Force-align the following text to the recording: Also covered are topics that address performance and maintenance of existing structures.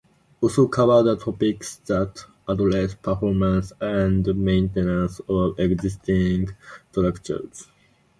Also 0.41 0.67
covered 0.67 1.07
are 1.07 1.15
topics 1.15 1.75
that 1.85 2.25
address 2.47 2.95
performance 2.95 3.71
and 3.79 4.25
maintenance 4.35 5.21
of 5.29 5.59
existing 5.59 6.49
structures. 6.89 7.67